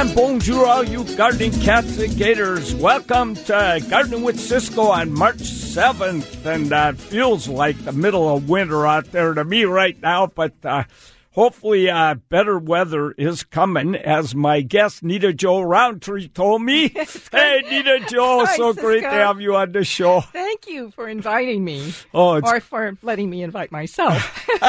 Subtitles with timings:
[0.00, 2.74] And bonjour, all you gardening cats and gators.
[2.74, 6.46] Welcome to Gardening with Ciscoe on March 7th.
[6.46, 10.54] And uh, feels like the middle of winter out there to me right now, but
[10.64, 10.84] uh,
[11.32, 16.88] hopefully uh, better weather is coming, as my guest Nita Jo Rountree told me.
[17.32, 20.20] hey, Nita Jo, Hi, so great to have you on the show.
[20.20, 21.92] Thank you for inviting me.
[22.12, 24.48] Oh, or for letting me invite myself.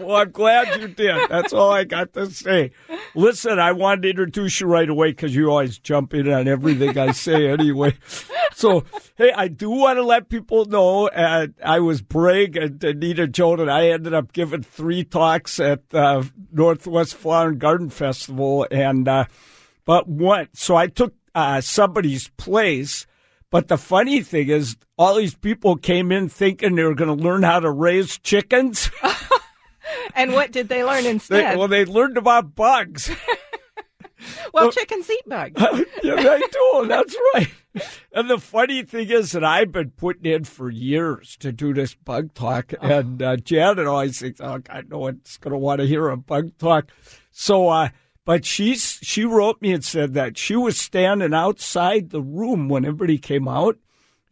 [0.00, 1.28] well, I'm glad you did.
[1.28, 2.72] That's all I got to say.
[3.14, 6.96] Listen, I wanted to introduce you right away because you always jump in on everything
[6.98, 7.94] I say anyway.
[8.54, 8.84] So,
[9.16, 13.60] hey, I do want to let people know uh, I was bragging to Nita Joan
[13.60, 16.03] and I ended up giving three talks at uh,
[16.52, 18.66] Northwest Flower and Garden Festival.
[18.70, 19.24] And, uh,
[19.84, 20.48] but what?
[20.54, 23.06] so I took uh, somebody's place.
[23.50, 27.22] But the funny thing is, all these people came in thinking they were going to
[27.22, 28.90] learn how to raise chickens.
[30.14, 31.56] and what did they learn They, instead?
[31.58, 33.10] well, they learned about bugs.
[34.52, 35.60] well, chickens eat bugs.
[36.02, 36.86] yeah, they do.
[36.86, 37.50] That's right.
[38.12, 41.94] And the funny thing is that I've been putting in for years to do this
[41.94, 45.86] bug talk, and uh, Janet always thinks, "Oh, God, no one's going to want to
[45.86, 46.90] hear a bug talk."
[47.32, 47.88] So, uh,
[48.24, 52.84] but she's she wrote me and said that she was standing outside the room when
[52.84, 53.76] everybody came out.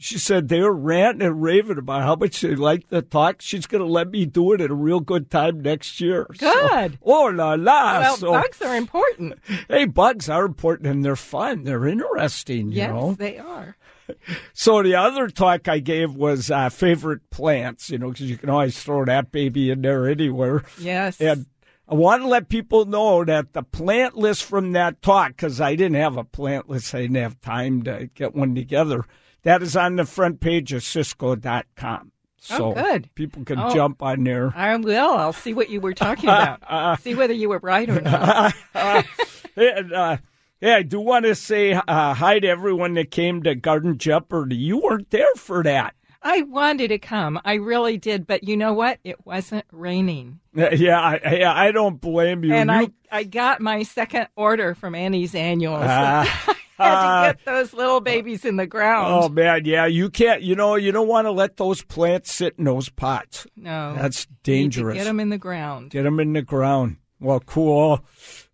[0.03, 3.37] She said they were ranting and raving about how much they liked the talk.
[3.41, 6.27] She's going to let me do it at a real good time next year.
[6.35, 6.99] So- Good.
[7.03, 8.01] oh la la!
[8.01, 9.39] well, so, bugs are important.
[9.69, 11.63] Hey, bugs are important and they're fun.
[11.65, 13.15] They're interesting, you Yes, know.
[13.15, 13.77] they are.
[14.53, 18.51] So the other talk I gave was uh, favorite plants, you know, because you can
[18.51, 20.65] always throw that baby in there anywhere.
[20.79, 21.21] Yes.
[21.21, 21.47] And
[21.89, 25.77] I want to let people know that the plant list from that talk, because I
[25.77, 29.05] didn't have a plant list, I didn't have time to get one together.
[29.45, 32.13] That is on the front page of Ciscoe.com.
[32.39, 33.09] So Oh, good.
[33.15, 33.73] people can Oh.
[33.73, 34.53] jump on there.
[34.57, 35.13] I will.
[35.13, 37.01] I'll see what you were talking about.
[37.01, 38.55] see whether you were right or not.
[39.57, 40.17] and, uh,
[40.61, 44.57] yeah, I do want to say uh, hi to everyone that came to Garden Jeopardy.
[44.57, 45.95] You weren't there for that.
[46.25, 47.41] I wanted to come.
[47.45, 48.27] I really did.
[48.29, 48.99] But you know what?
[49.03, 50.39] It wasn't raining.
[50.55, 52.55] Yeah, I, yeah, I don't blame you.
[52.55, 55.83] And You- I, I got my second order from Annie's Annuals.
[55.85, 56.57] Ah.
[56.85, 59.13] To get those little babies in the ground.
[59.13, 60.43] Oh man, yeah, you can't.
[60.43, 63.47] You know, you don't want to let those plants sit in those pots.
[63.57, 63.95] no.
[63.95, 64.97] That's dangerous.
[64.97, 65.91] Get them in the ground.
[65.91, 66.97] Get them in the ground.
[67.21, 68.05] Well, cool.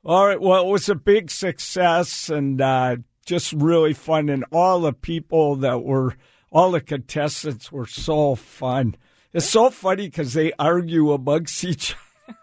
[0.05, 0.41] All right.
[0.41, 4.28] Well, it was a big success and uh, just really fun.
[4.28, 6.15] And all the people that were,
[6.53, 8.95] all the contestants were so fun.
[9.33, 11.95] It's so funny because they argue amongst each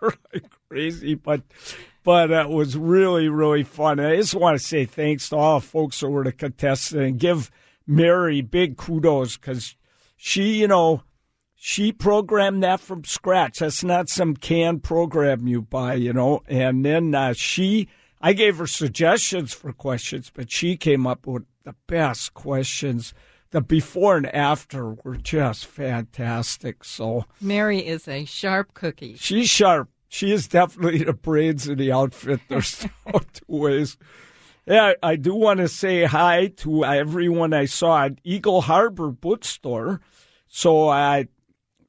[0.02, 1.41] other like crazy, but
[2.05, 3.99] but it was really really fun.
[3.99, 6.93] And I just want to say thanks to all the folks that were the contestants
[6.93, 7.51] and give
[7.85, 9.75] Mary big kudos because
[10.16, 11.03] she, you know,
[11.55, 13.59] she programmed that from scratch.
[13.59, 16.43] That's not some canned program you buy, you know.
[16.47, 17.88] And then uh, she,
[18.22, 23.13] I gave her suggestions for questions, but she came up with the best questions.
[23.51, 26.83] The before and after were just fantastic.
[26.83, 29.16] So Mary is a sharp cookie.
[29.16, 29.89] she's sharp.
[30.15, 32.39] She is definitely the brains of the outfit.
[32.47, 33.97] There's no two ways.
[34.65, 39.99] Yeah, I do want to say hi to everyone I saw at Eagle Harbor Bookstore.
[40.47, 41.27] So I,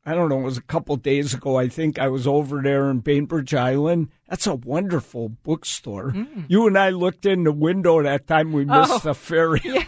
[0.04, 1.56] I don't know, it was a couple days ago.
[1.56, 4.08] I think I was over there in Bainbridge Island.
[4.28, 6.10] That's a wonderful bookstore.
[6.10, 6.46] Mm.
[6.48, 9.62] You and I looked in the window that time we missed Oh, the ferry.
[9.64, 9.84] Yeah.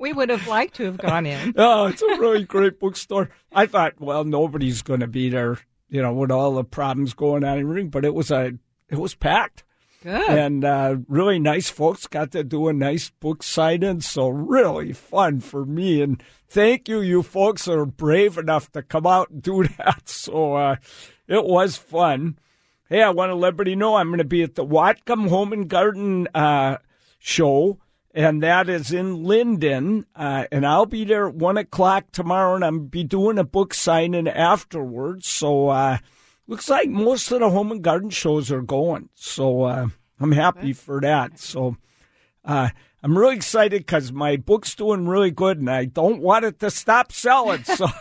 [0.00, 1.54] We would have liked to have gone in.
[1.56, 3.30] Oh, it's a really great bookstore.
[3.52, 5.58] I thought, well, nobody's going to be there,
[5.88, 8.52] you know, with all the problems going on and everything, but it was a,
[8.88, 9.64] it was packed.
[10.02, 10.28] Good.
[10.28, 15.40] And uh, really nice folks got to do a nice book signing, so really fun
[15.40, 16.00] for me.
[16.00, 20.08] And thank you, you folks that are brave enough to come out and do that.
[20.08, 20.76] So uh,
[21.26, 22.38] it was fun.
[22.88, 25.52] Hey, I want to let everybody know I'm going to be at the Whatcom Home
[25.52, 26.76] and Garden uh,
[27.18, 27.78] show,
[28.16, 30.06] and that is in Lynden.
[30.16, 33.74] Uh, and I'll be there at 1 o'clock tomorrow, and I'm be doing a book
[33.74, 35.28] signing afterwards.
[35.28, 35.98] So uh,
[36.46, 39.10] looks like most of the home and garden shows are going.
[39.14, 39.88] So uh,
[40.18, 41.38] I'm happy for that.
[41.38, 41.76] So
[42.42, 42.70] uh,
[43.02, 46.70] I'm really excited because my book's doing really good, and I don't want it to
[46.70, 47.64] stop selling.
[47.64, 47.86] So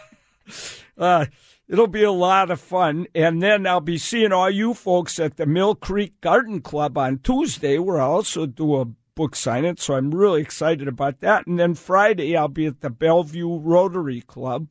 [0.97, 1.25] uh,
[1.67, 3.07] it'll be a lot of fun.
[3.13, 7.19] And then I'll be seeing all you folks at the Mill Creek Garden Club on
[7.19, 9.77] Tuesday, where I also do a book signing.
[9.77, 11.47] So I'm really excited about that.
[11.47, 14.67] And then Friday, I'll be at the Bellevue Rotary Club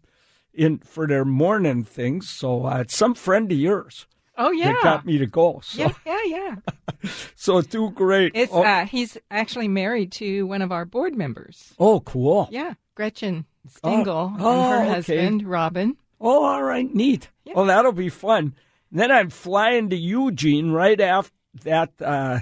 [0.52, 2.28] in for their morning things.
[2.28, 4.06] So uh, it's some friend of yours
[4.36, 4.72] oh yeah.
[4.72, 5.60] that got me to go.
[5.62, 7.10] So yeah, yeah, yeah.
[7.34, 8.32] so do great.
[8.34, 11.74] It's oh, uh, he's actually married to one of our board members.
[11.78, 12.48] oh, cool.
[12.50, 14.88] Yeah, Gretchen Stingle Oh, and her okay.
[14.94, 15.96] husband Robin.
[16.20, 17.28] Oh, all right, neat.
[17.54, 18.54] Well, that'll be fun.
[18.90, 21.32] Then I'm flying to Eugene right after
[21.64, 21.92] that.
[22.00, 22.40] Uh,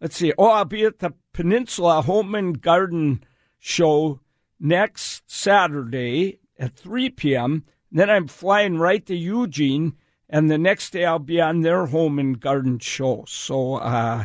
[0.00, 0.32] let's see.
[0.38, 3.24] Oh, I'll be at the Peninsula Home and Garden
[3.58, 4.20] Show
[4.58, 7.64] next Saturday at 3 p.m.
[7.92, 9.94] Then I'm flying right to Eugene,
[10.28, 13.24] and the next day I'll be on their home and garden show.
[13.26, 14.24] So, uh,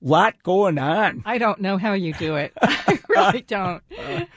[0.00, 1.22] lot going on.
[1.24, 2.52] I don't know how you do it.
[2.62, 3.82] I really don't.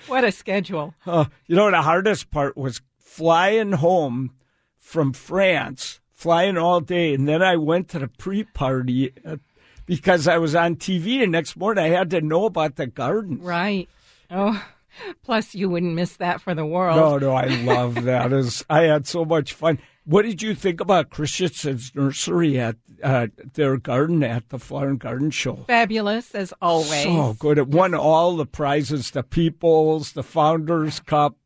[0.08, 0.94] What a schedule.
[1.06, 4.32] Uh, you know, the hardest part was flying home
[4.78, 9.38] from France, flying all day, and then I went to the pre-party uh,
[9.86, 11.84] because I was on TV the next morning.
[11.84, 13.42] I had to know about the gardens.
[13.42, 13.90] Right.
[14.30, 14.64] Oh,
[15.24, 16.98] plus you wouldn't miss that for the world.
[16.98, 18.34] No, no, I love that.
[18.34, 19.80] Is I had so much fun.
[20.06, 25.00] What did you think about Christianson's nursery at uh, their garden at the Flower and
[25.00, 25.64] Garden Show?
[25.68, 27.04] Fabulous as always.
[27.04, 27.58] So good.
[27.58, 31.38] It won all the prizes: the People's, the Founders Cup.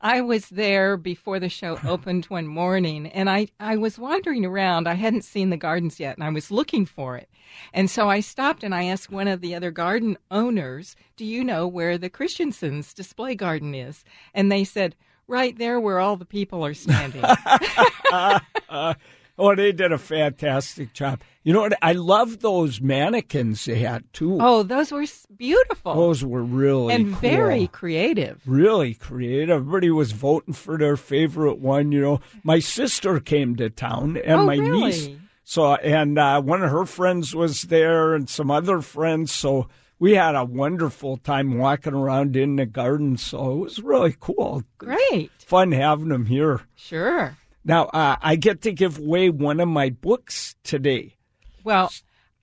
[0.00, 4.88] I was there before the show opened one morning and I, I was wandering around.
[4.88, 7.28] I hadn't seen the gardens yet and I was looking for it.
[7.72, 11.42] And so I stopped and I asked one of the other garden owners, Do you
[11.44, 14.04] know where the Christianson's display garden is?
[14.34, 14.94] And they said,
[15.26, 17.22] Right there where all the people are standing.
[17.24, 18.94] uh, uh,
[19.38, 21.20] oh, they did a fantastic job.
[21.44, 21.78] You know what?
[21.80, 24.38] I love those mannequins they had too.
[24.40, 25.06] Oh, those were
[25.36, 25.94] beautiful.
[25.94, 27.20] Those were really and cool.
[27.20, 28.42] very creative.
[28.44, 29.56] Really creative.
[29.56, 31.92] Everybody was voting for their favorite one.
[31.92, 34.80] You know, my sister came to town and oh, my really?
[34.82, 35.08] niece.
[35.44, 39.32] So, and uh, one of her friends was there and some other friends.
[39.32, 39.68] So
[39.98, 43.16] we had a wonderful time walking around in the garden.
[43.16, 44.64] So it was really cool.
[44.76, 45.30] Great.
[45.38, 46.60] Fun having them here.
[46.76, 47.37] Sure.
[47.68, 51.16] Now, uh, I get to give away one of my books today.
[51.62, 51.92] Well,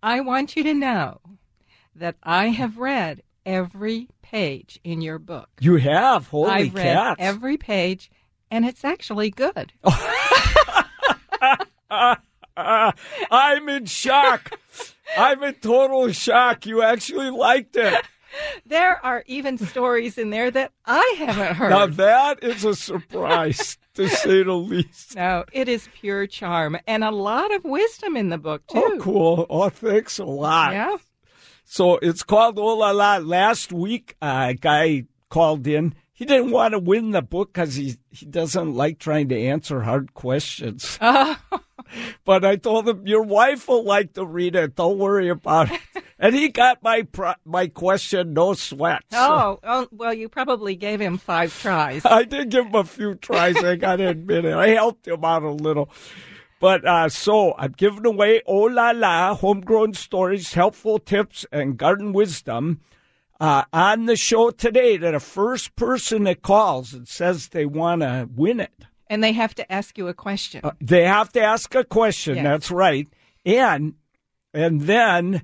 [0.04, 1.20] I want you to know
[1.96, 5.50] that I have read every page in your book.
[5.60, 6.28] You have?
[6.28, 7.16] Holy I've read cats.
[7.18, 8.12] every page,
[8.52, 9.74] and it's actually good.
[13.32, 14.52] I'm in shock.
[15.18, 16.68] I'm in total shock.
[16.68, 18.06] You actually liked it.
[18.66, 21.70] There are even stories in there that I haven't heard.
[21.70, 25.16] Now that is a surprise, to say the least.
[25.16, 28.82] No, it is pure charm and a lot of wisdom in the book too.
[28.84, 29.46] Oh, cool.
[29.50, 30.74] Oh, thanks a lot.
[30.74, 30.98] Yeah.
[31.66, 33.18] So it's called Oh La La.
[33.18, 35.96] Last week, uh, a guy called in.
[36.14, 39.82] He didn't want to win the book because he he doesn't like trying to answer
[39.82, 40.98] hard questions.
[41.52, 41.60] Oh,
[42.24, 44.76] But I told him your wife will like to read it.
[44.76, 45.82] Don't worry about it.
[46.18, 49.04] And he got my pro- my question no sweat.
[49.12, 52.06] So oh, oh, well, you probably gave him five tries.
[52.06, 53.58] I did give him a few tries.
[53.58, 54.54] I got to admit it.
[54.54, 55.90] I helped him out a little.
[56.62, 62.14] But uh, so I'm giving away Oh La La, homegrown stories, helpful tips, and garden
[62.14, 62.80] wisdom
[63.42, 64.98] uh, on the show today.
[64.98, 68.86] To the first person that calls and says they want to win it.
[69.08, 70.62] And they have to ask you a question.
[70.64, 72.36] Uh, they have to ask a question.
[72.36, 72.44] Yes.
[72.44, 73.08] That's right,
[73.46, 73.94] and
[74.54, 75.44] and then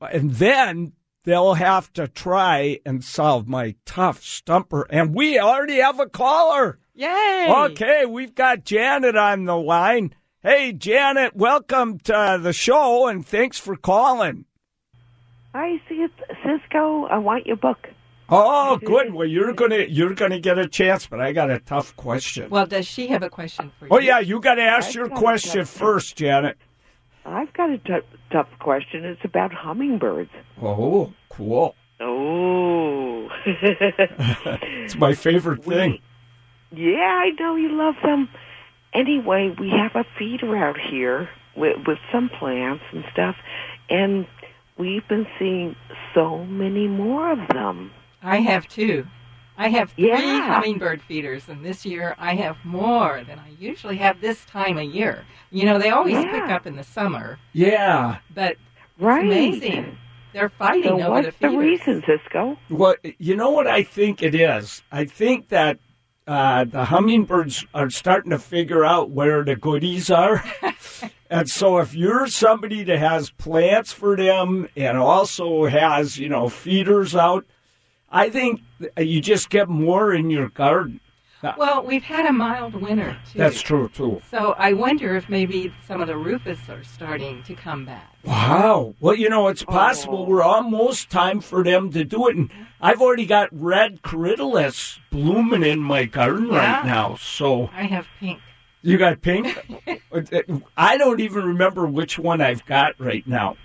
[0.00, 0.92] and then
[1.24, 4.86] they'll have to try and solve my tough stumper.
[4.90, 6.78] And we already have a caller.
[6.94, 7.46] Yay!
[7.50, 10.14] Okay, we've got Janet on the line.
[10.42, 14.44] Hey, Janet, welcome to the show, and thanks for calling.
[15.52, 17.06] Hi, Cis- Ciscoe.
[17.06, 17.88] I want your book.
[18.28, 19.12] Oh, good.
[19.12, 22.50] Well, you're gonna you're gonna get a chance, but I got a tough question.
[22.50, 24.12] Well, does she have a question for oh, you?
[24.12, 26.56] Oh yeah, you got to ask I've your question tough- first, Janet.
[27.24, 29.04] I've got a t- tough question.
[29.04, 30.30] It's about hummingbirds.
[30.62, 31.74] Oh, cool.
[32.00, 33.28] Oh.
[33.46, 35.98] It's my favorite thing.
[36.70, 38.28] yeah, I know you love them.
[38.92, 43.34] Anyway, we have a feeder out here with, with some plants and stuff,
[43.90, 44.26] and
[44.78, 45.74] we've been seeing
[46.14, 47.90] so many more of them.
[48.22, 49.06] I have two.
[49.58, 50.54] I have three Yeah.
[50.54, 54.84] hummingbird feeders, and this year I have more than I usually have this time of
[54.84, 55.24] year.
[55.50, 56.30] You know, they always Yeah.
[56.30, 58.16] pick up in the summer, Yeah.
[58.34, 58.56] but
[58.98, 59.24] Right.
[59.24, 59.98] it's amazing.
[60.34, 62.58] They're fighting So over what's the the reason, Ciscoe?
[62.68, 64.82] Well, you know what I think it is?
[64.92, 65.78] I think that
[66.28, 70.42] uh, the hummingbirds are starting to figure out where the goodies are.
[71.30, 76.48] and so if you're somebody that has plants for them and also has, you know,
[76.48, 77.46] feeders out,
[78.10, 78.60] I think
[78.98, 81.00] you just get more in your garden.
[81.56, 83.38] Well, we've had a mild winter too.
[83.38, 84.20] That's true, too.
[84.32, 88.16] So I wonder if maybe some of the rufous are starting to come back.
[88.24, 88.94] Wow.
[88.98, 89.70] Well, you know, it's oh.
[89.70, 90.24] possible Oh.
[90.24, 92.36] we're almost time for them to do it.
[92.36, 96.76] And I've already got red corydalis blooming in my garden Yeah.
[96.78, 97.16] right now.
[97.20, 98.40] So I have pink.
[98.82, 99.56] you got pink?
[100.12, 103.56] Uh, uh, I don't even remember which one I've got right now.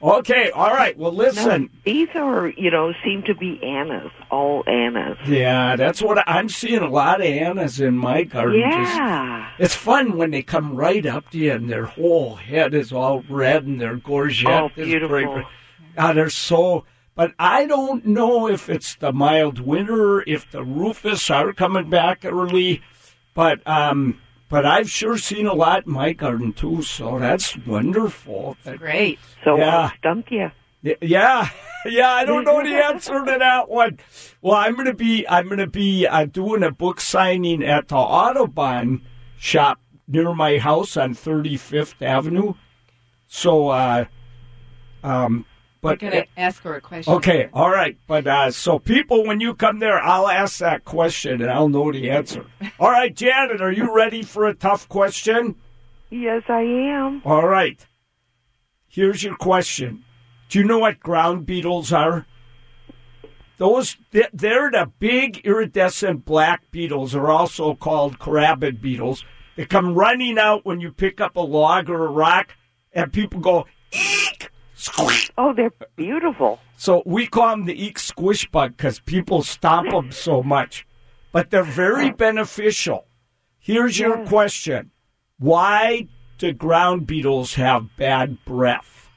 [0.00, 0.96] Okay, all right.
[0.96, 1.62] Well, listen.
[1.62, 5.18] No, these are, you know, seem to be Annas, all Annas.
[5.26, 6.82] Yeah, that's what I, I'm seeing.
[6.82, 8.60] A lot of Annas in my garden.
[8.60, 9.50] Just- Yeah.
[9.58, 13.24] it's fun when they come right up to you and their whole head is all
[13.28, 15.08] red and their gorget Oh, is beautiful.
[15.08, 15.44] bright red.
[15.96, 16.84] Ah, they're so.
[17.16, 22.24] But I don't know if it's the mild winter, if the rufous are coming back
[22.24, 22.82] early,
[23.34, 26.82] but um, but I've sure seen a lot in my garden too.
[26.82, 28.56] So that's wonderful.
[28.64, 29.18] That- Great.
[29.44, 29.82] So Yeah.
[29.84, 30.50] what stumped you?
[31.02, 31.48] Yeah,
[31.86, 32.10] yeah.
[32.10, 33.98] I don't know the answer to that one.
[34.42, 39.02] Well, I'm gonna be I'm gonna be uh, doing a book signing at the Audubon
[39.38, 42.54] shop near my house on 35th Avenue.
[43.26, 44.04] So, uh,
[45.02, 45.44] um,
[45.80, 47.14] We're but going to ask her a question.
[47.14, 47.96] okay, all right.
[48.08, 51.92] But uh, so people, when you come there, I'll ask that question and I'll know
[51.92, 52.46] the answer.
[52.80, 55.54] All right, Janet, are you ready for a tough question?
[56.10, 57.22] Yes, I am.
[57.24, 57.84] All right.
[58.88, 60.04] Here's your question.
[60.48, 62.26] Do you know what ground beetles are?
[63.58, 69.24] Those they're the big iridescent black beetles are also called carabid beetles.
[69.56, 72.54] They come running out when you pick up a log or a rock
[72.92, 75.30] and people go eek squeak.
[75.36, 76.60] Oh, they're beautiful.
[76.76, 80.86] So we call them the eek squish bug because people stomp them so much.
[81.32, 83.06] But they're very beneficial.
[83.58, 84.28] Here's your Yes.
[84.28, 84.90] question.
[85.38, 86.06] Why
[86.38, 89.10] do ground beetles have bad breath?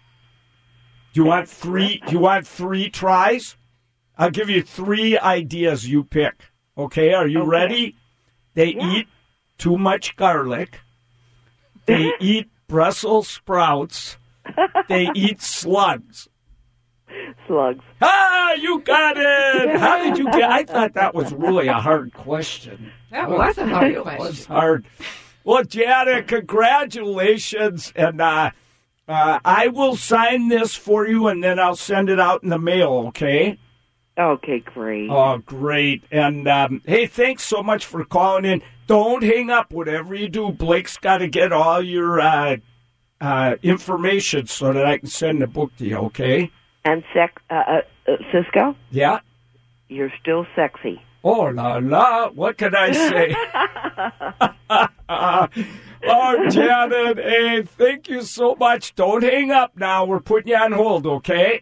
[1.13, 3.55] Do you want three do you want three tries?
[4.17, 6.45] I'll give you three ideas you pick.
[6.77, 7.49] Okay, are you Okay.
[7.49, 7.95] ready?
[8.55, 8.91] They Yeah.
[8.97, 9.07] eat
[9.57, 10.79] too much garlic.
[11.85, 14.17] They eat Brussels sprouts.
[14.89, 16.27] They eat slugs.
[17.47, 17.83] Slugs.
[18.01, 19.75] Ah, you got it!
[19.79, 20.49] How did you get?
[20.49, 22.91] I thought that was really a hard question.
[23.11, 23.95] That was a hard question.
[23.95, 24.55] It was question.
[24.55, 24.85] hard.
[25.43, 28.51] Well, Janet, congratulations, and uh,
[29.07, 32.59] uh, I will sign this for you, and then I'll send it out in the
[32.59, 33.05] mail.
[33.07, 33.57] Okay?
[34.17, 35.09] Okay, great.
[35.09, 36.03] Oh, great!
[36.11, 38.61] And um, hey, thanks so much for calling in.
[38.87, 39.71] Don't hang up.
[39.71, 42.57] Whatever you do, Blake's got to get all your uh,
[43.21, 45.97] uh, information so that I can send the book to you.
[45.97, 46.51] Okay?
[46.83, 49.19] And sec, uh, uh, uh, Ciscoe, Yeah.
[49.87, 51.01] you're still sexy.
[51.23, 52.29] Oh la la!
[52.31, 53.35] What can I say?
[56.03, 58.95] oh, Janet, hey, thank you so much.
[58.95, 60.03] Don't hang up now.
[60.05, 61.61] We're putting you on hold, okay?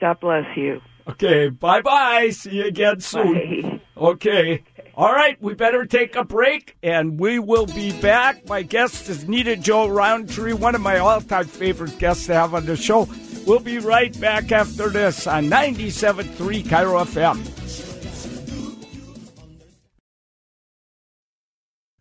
[0.00, 0.80] God bless you.
[1.08, 2.30] Okay, bye bye.
[2.30, 3.34] See you again soon.
[3.34, 3.80] Bye.
[3.96, 4.62] Okay.
[4.96, 8.46] All right, we better take a break and we will be back.
[8.48, 12.54] My guest is Nita Jo Rountree, one of my all time favorite guests to have
[12.54, 13.08] on the show.
[13.44, 17.50] We'll be right back after this on 97.3 KIRO FM.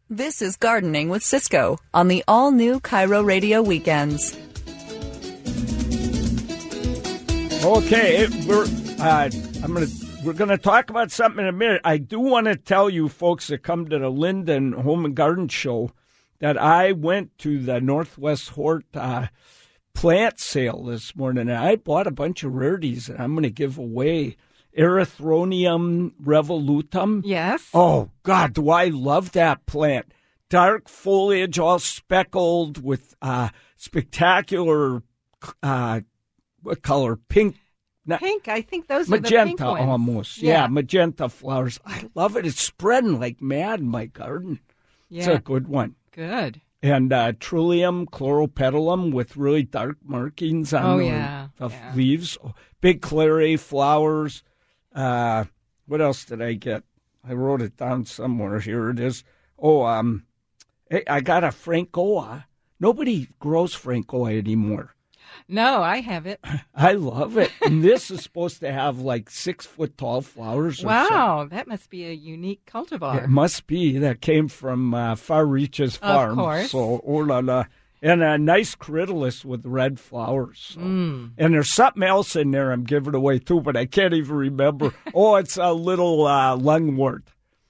[0.08, 4.38] This is Gardening with Ciscoe on the all new KIRO Radio Weekends.
[7.66, 8.66] Okay, we're
[9.00, 9.30] uh,
[9.64, 9.88] I'm gonna
[10.24, 11.82] we're gonna talk about something in a minute.
[11.84, 15.48] I do want to tell you folks that come to the Lynden Home and Garden
[15.48, 15.92] Show
[16.40, 19.28] that I went to the Northwest Hort uh,
[19.94, 23.50] plant sale this morning, and I bought a bunch of rarities that I'm going to
[23.50, 24.38] give away.
[24.78, 27.22] Erythronium revolutum.
[27.24, 27.70] Yes.
[27.74, 30.12] Oh God, do I love that plant?
[30.50, 35.04] Dark foliage, all speckled with uh, spectacular.
[35.62, 36.02] Uh,
[36.62, 37.16] what color?
[37.16, 37.56] Pink.
[38.06, 38.48] Not- Pink.
[38.48, 39.86] I think those are magenta ones.
[39.86, 40.38] almost.
[40.40, 40.62] Yeah.
[40.64, 40.68] Yeah.
[40.68, 41.80] magenta flowers.
[41.86, 42.46] I love it.
[42.46, 44.60] It's spreading like mad in my garden.
[45.10, 45.96] It's a good one.
[46.12, 46.60] Good.
[46.82, 51.48] And uh, Trillium chloropetalum with really dark markings on Oh, the, yeah.
[51.58, 51.94] the Yeah.
[51.96, 52.38] leaves.
[52.82, 54.44] Big clary flowers.
[54.94, 55.46] Uh,
[55.86, 56.84] what else did I get?
[57.24, 58.60] I wrote it down somewhere.
[58.60, 59.24] Here it is.
[59.58, 60.26] Oh, um,
[60.90, 62.44] hey, I got a Francoa.
[62.82, 64.94] Nobody grows Francoa anymore.
[65.48, 66.40] No, I have it.
[66.76, 67.52] I love it.
[67.62, 70.80] And this is supposed to have like six foot tall flowers.
[70.80, 71.18] Or something.
[71.18, 73.24] Wow, that must be a unique cultivar.
[73.24, 76.36] It must be that came from uh, Far Reaches Farm.
[76.36, 76.72] course.
[76.72, 77.66] So, oh la la.
[78.02, 80.72] And a nice corydalis with red flowers.
[80.74, 80.82] So.
[80.82, 81.32] Mm.
[81.38, 84.94] And there's something else in there I'm giving away too, but I can't even remember.
[85.14, 87.22] oh, it's a little uh, lungwort.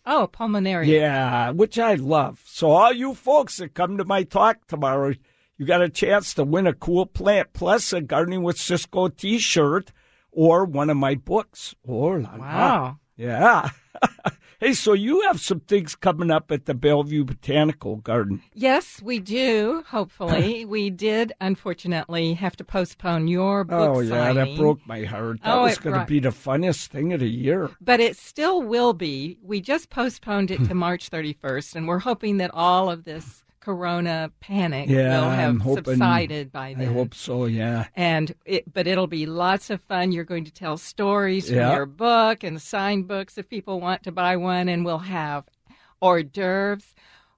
[0.05, 0.88] Oh, Pulmonaria.
[0.88, 2.41] Yeah, which I love.
[2.45, 5.13] So, all you folks that come to my talk tomorrow,
[5.57, 9.38] you got a chance to win a cool plant plus a Gardening with Ciscoe t
[9.38, 9.91] shirt
[10.31, 11.75] or one of my books.
[11.88, 12.38] Oh, la la.
[12.38, 13.00] Wow.
[13.15, 13.69] Yeah.
[14.60, 18.41] hey, so you have some things coming up at the Bellevue Botanical Garden.
[18.55, 19.83] Yes, we do.
[19.88, 21.31] Hopefully, we did.
[21.39, 25.39] Unfortunately, have to postpone your book oh, yeah, that broke my heart.
[25.43, 27.69] That Oh, was going to be the funniest thing of the year.
[27.79, 29.38] But it still will be.
[29.43, 34.29] We just postponed it to March 31st, and we're hoping that all of this corona
[34.39, 36.89] panic Yeah, will have hoping- subsided by then.
[36.89, 37.46] I hope so.
[37.46, 37.86] Yeah.
[37.96, 40.12] And it, but it'll be lots of fun.
[40.12, 41.75] You're going to tell stories from Yeah.
[41.75, 45.46] your book and sign books if people want to buy one, and we'll have
[46.01, 46.93] hors d'oeuvres.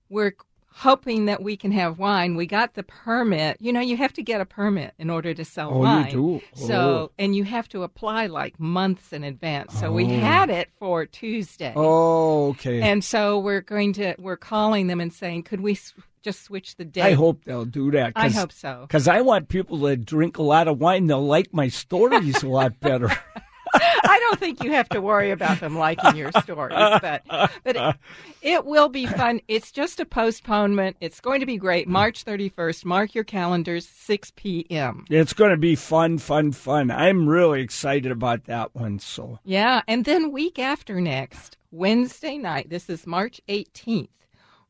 [0.09, 0.33] We're
[0.79, 2.35] hoping that we can have wine.
[2.35, 3.55] We got the permit.
[3.61, 6.11] You know, you have to get a permit in order to sell Oh, you wine.
[6.11, 6.41] do?
[6.53, 7.11] So, Oh.
[7.17, 9.73] and you have to apply like months in advance.
[9.79, 10.19] So we Oh.
[10.19, 11.71] had it for Tuesday.
[11.77, 12.81] Oh, okay.
[12.81, 15.77] And so we're going to we're calling them and saying, could we
[16.25, 17.03] just switch the date?
[17.03, 18.13] I hope they'll do that.
[18.15, 18.81] I hope so.
[18.81, 21.07] Because I want people to drink a lot of wine.
[21.07, 23.09] They'll like my stories a lot better.
[23.73, 27.95] I don't think you have to worry about them liking your stories, but but it,
[28.41, 29.41] it will be fun.
[29.47, 30.97] It's just a postponement.
[31.01, 31.87] It's going to be great.
[31.87, 32.85] March 31st.
[32.85, 35.05] Mark your calendars, 6 p.m.
[35.09, 36.91] It's going to be fun, fun, fun.
[36.91, 38.99] I'm really excited about that one.
[38.99, 42.69] So, Yeah, and then week after next, Wednesday night.
[42.69, 44.09] This is March 18th.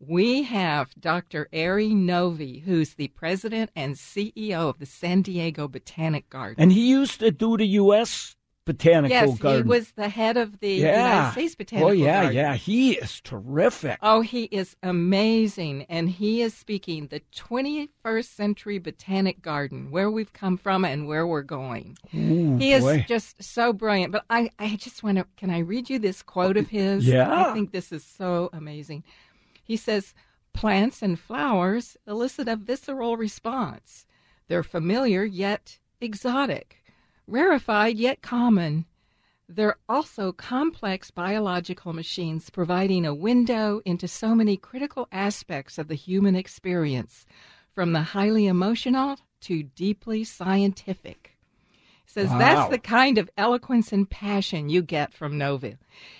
[0.07, 1.47] We have Dr.
[1.53, 6.61] Ari Novy, who's the president and CEO of the San Diego Botanic Garden.
[6.61, 8.35] and he used to do the U.S.
[8.65, 9.57] Botanical yes, Garden.
[9.59, 11.05] Yes, he was the head of the yeah.
[11.07, 12.35] United States oh, Botanical Oh, yeah, Garden.
[12.35, 12.53] yeah.
[12.55, 13.99] He is terrific.
[14.01, 15.85] Oh, he is amazing.
[15.87, 21.27] And he is speaking the 21st century botanic garden, where we've come from and where
[21.27, 21.95] we're going.
[22.15, 23.05] Ooh, He is boy.
[23.07, 24.11] just so brilliant.
[24.11, 27.07] But I, I just want to, can I read you this quote of his?
[27.07, 27.31] Yeah.
[27.49, 29.03] I think this is so amazing.
[29.65, 30.13] He says,
[30.53, 34.05] Plants and flowers elicit a visceral response.
[34.47, 36.83] They're familiar yet exotic,
[37.27, 38.85] rarefied yet common.
[39.49, 45.95] They're also complex biological machines providing a window into so many critical aspects of the
[45.95, 47.25] human experience,
[47.73, 51.34] from the highly emotional to deeply scientific.
[52.15, 52.37] Says Wow.
[52.39, 55.75] that's the kind of eloquence and passion you get from Novy.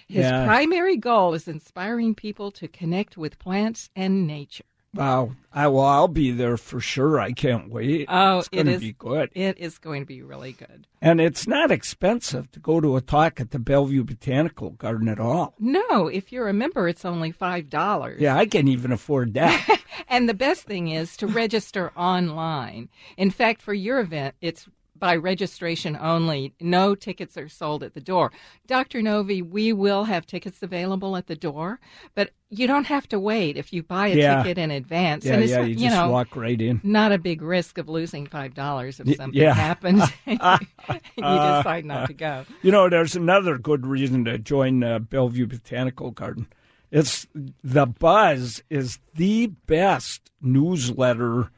[0.10, 0.46] His Yeah.
[0.46, 4.66] primary goal is inspiring people to connect with plants and nature.
[4.94, 5.32] Wow.
[5.54, 7.18] I, well, I'll be there for sure.
[7.22, 8.08] I can't wait.
[8.10, 9.30] Oh, it's it going to be good.
[9.34, 10.86] It is going to be really good.
[11.02, 15.20] And it's not expensive to go to a talk at the Bellevue Botanical Garden at
[15.20, 15.54] all.
[15.60, 18.20] No, if you're a member, it's only five dollars.
[18.20, 19.82] Yeah, I can even afford that.
[20.10, 22.90] And the best thing is to register online.
[23.18, 26.54] In fact, for your event, it's by registration only.
[26.60, 28.32] No tickets are sold at the door.
[28.68, 29.02] Dr.
[29.02, 31.80] Novy, we will have tickets available at the door,
[32.14, 34.42] but you don't have to wait if you buy a Yeah.
[34.44, 35.26] ticket in advance.
[35.26, 36.80] yeah, and it's yeah, you you just know, walk right in.
[36.84, 39.54] not a big risk of losing five dollars if something yeah.
[39.54, 40.04] happens.
[40.26, 42.46] you decide not to go.
[42.62, 46.48] You know, there's another good reason to join uh, Bellevue Botanical Garden.
[46.92, 47.28] It's
[47.64, 51.52] the Buzz is the best newsletter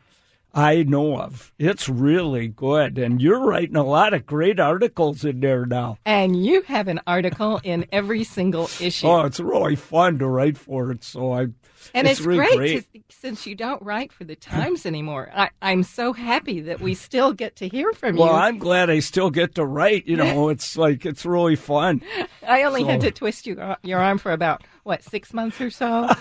[0.54, 1.54] I know of.
[1.60, 6.00] It's really good, and you're writing a lot of great articles in there now.
[6.06, 9.08] And you have an article in every single issue.
[9.08, 11.04] Oh, it's really fun to write for it.
[11.04, 11.48] So I,
[11.94, 15.30] And it's, really great, to- since you don't write for the Times anymore.
[15.34, 18.34] I, I'm so happy that we still get to hear from Well, you.
[18.34, 20.08] Well, I'm glad I still get to write.
[20.08, 22.02] You know, it's like it's really fun.
[22.48, 26.10] I only had to twist you, your arm for about what six months or so.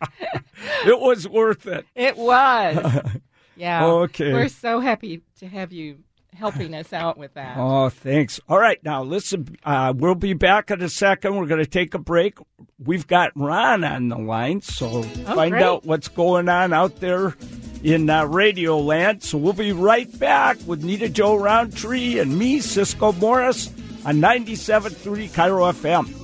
[0.86, 1.86] It was worth it.
[1.94, 3.00] it was.
[3.56, 3.84] Yeah.
[3.84, 4.32] Okay.
[4.32, 5.98] We're so happy to have you
[6.34, 7.56] helping us out with that.
[7.58, 8.40] Oh, thanks.
[8.48, 9.54] All right, now listen.
[9.64, 11.36] Uh, we'll be back in a second.
[11.36, 12.38] We're going to take a break.
[12.82, 15.62] We've got Ron on the line, so find great.
[15.62, 17.36] out what's going on out there
[17.82, 19.22] in uh, Radio Land.
[19.22, 23.66] So we'll be right back with Nita Jo Rountree and me, Ciscoe Morris,
[24.06, 26.19] on 97.3 KIRO FM.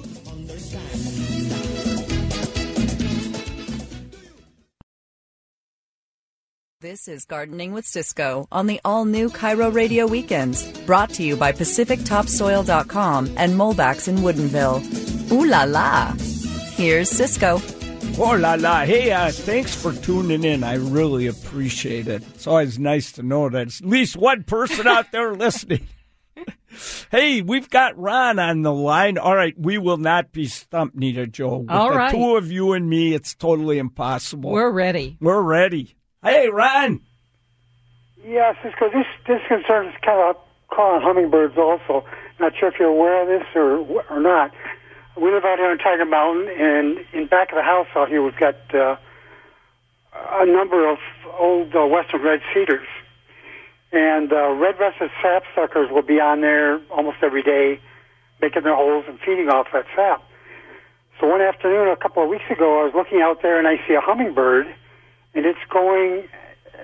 [6.96, 11.36] This is Gardening with Ciscoe on the all new KIRO Radio Weekends, brought to you
[11.36, 15.30] by PacificTopsoil.com and Molbak's in Woodinville.
[15.30, 16.14] Ooh la la!
[16.72, 17.60] Here's Ciscoe.
[18.18, 18.86] Oh la la!
[18.86, 20.64] Hey, uh, thanks for tuning in.
[20.64, 22.22] I really appreciate it.
[22.34, 25.86] It's always nice to know that at least one person out there listening.
[27.10, 29.18] hey, we've got Ron on the line.
[29.18, 31.58] All right, we will not be stumped, Nita Jo.
[31.58, 34.50] With All the two of you and me, it's totally impossible.
[34.50, 35.18] We're ready.
[35.20, 35.96] We're ready.
[36.26, 37.00] Hey, Ron.
[38.26, 40.36] Yeah, Ciscoe, this this concern is kind of
[40.74, 42.04] calling hummingbirds also.
[42.40, 43.78] Not sure if you're aware of this or
[44.10, 44.50] or not.
[45.16, 48.24] We live out here on Tiger Mountain, and in back of the house out here,
[48.24, 48.96] we've got uh,
[50.32, 50.98] a number of
[51.38, 52.88] old uh, western red cedars.
[53.92, 57.80] And uh, red-breasted sapsuckers will be on there almost every day,
[58.42, 60.24] making their holes and feeding off that sap.
[61.20, 63.76] So one afternoon, a couple of weeks ago, I was looking out there and I
[63.86, 64.66] see a hummingbird,
[65.36, 66.26] and it's going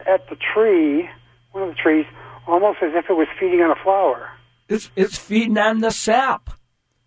[0.06, 1.08] at the tree,
[1.52, 2.06] one of the trees,
[2.46, 4.28] almost as if it was feeding on a flower.
[4.68, 6.50] It's it's feeding on the sap.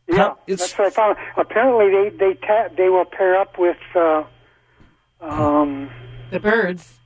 [0.08, 1.18] Yeah, How- it's- that's what I found.
[1.38, 4.24] Apparently, they they ta- they will pair up with uh,
[5.22, 5.90] um,
[6.32, 7.00] The birds.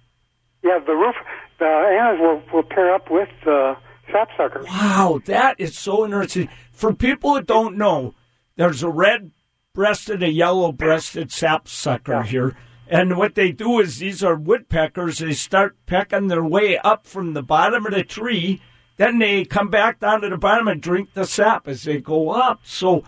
[0.63, 1.15] Yeah, the roof,
[1.59, 3.77] the annas will, will pair up with the
[4.11, 4.65] sap sapsuckers.
[4.65, 6.49] Wow, that is so interesting.
[6.73, 8.15] For people that don't know,
[8.57, 9.31] there's a red
[9.73, 12.57] breasted, a yellow breasted sapsucker here.
[12.89, 15.19] And what they do is these are woodpeckers.
[15.19, 18.61] They start pecking their way up from the bottom of the tree.
[18.97, 22.31] Then they come back down to the bottom and drink the sap as they go
[22.31, 22.61] up.
[22.63, 23.03] So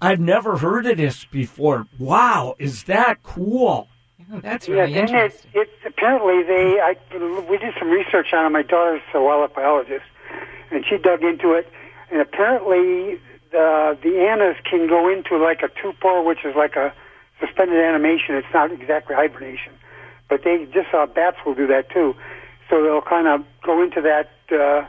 [0.00, 1.86] I've never heard of this before.
[1.98, 3.86] Wow, is that cool?
[4.32, 5.50] Oh, that's Yeah, really then it, interesting.
[5.54, 6.96] it apparently they I
[7.48, 8.50] we did some research on it.
[8.50, 10.04] My daughter's a wildlife biologist,
[10.70, 11.70] and she dug into it.
[12.10, 13.20] And apparently,
[13.52, 16.92] the the annas can go into like a tupor, which is like a
[17.40, 18.34] suspended animation.
[18.36, 19.72] It's not exactly hibernation,
[20.28, 22.14] but they just saw bats will do that too.
[22.68, 24.86] So they'll kind of go into that uh,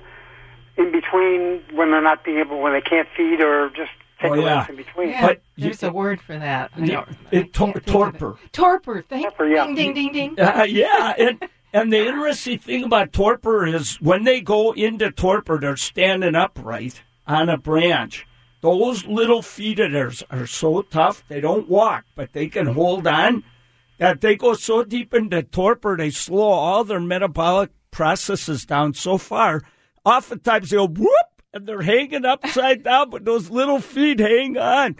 [0.77, 4.35] in between when they're not being able, when they can't feed, or just take Oh,
[4.35, 4.57] a yeah.
[4.57, 5.09] rest in between.
[5.09, 6.71] Yeah, But there's you- a word for that.
[6.77, 7.85] I It- don't- it- I tor- can't think of it.
[7.87, 8.37] torpor.
[8.51, 9.01] Torpor.
[9.09, 9.65] Thank Torpor, yeah.
[9.65, 10.39] Ding, ding, ding, ding.
[10.39, 15.57] Uh, yeah, and and the interesting thing about torpor is when they go into torpor,
[15.57, 18.27] they're standing upright on a branch.
[18.62, 23.08] Those little feet of theirs are so tough; they don't walk, but they can hold
[23.08, 23.43] on.
[23.97, 29.17] That they go so deep into torpor, they slow all their metabolic processes down so
[29.17, 29.62] far.
[30.06, 34.95] Oftentimes they'll whoop, and they're hanging upside down, but those little feet hang on.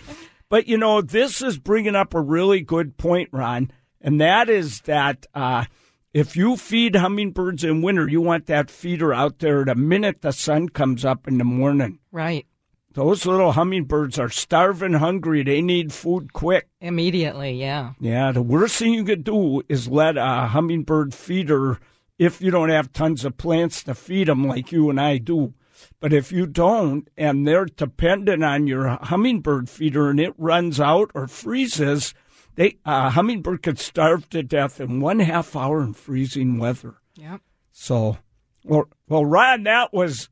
[0.50, 3.72] But you know, this is bringing up a really good point, Ron,
[4.02, 5.66] and that is that uh,
[6.14, 10.32] if you feed hummingbirds in winter, you want that feeder out there the minute the
[10.32, 12.00] sun comes up in the morning.
[12.12, 12.46] Right.
[12.94, 15.44] Those little hummingbirds are starving, hungry.
[15.44, 16.68] They need food quick.
[16.82, 17.94] Immediately, yeah.
[18.02, 21.80] Yeah, the worst thing you could do is let a hummingbird feeder,
[22.20, 25.54] if you don't have tons of plants to feed them like you and I do.
[26.00, 31.12] But if you don't, and they're dependent on your hummingbird feeder and it runs out
[31.14, 32.14] or freezes,
[32.56, 36.96] they a hummingbird could starve to death in one half hour in freezing weather.
[37.16, 37.42] Yep.
[37.72, 38.18] So,
[38.66, 40.30] well, well, Ron, that was